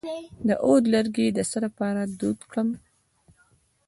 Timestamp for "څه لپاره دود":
1.51-2.39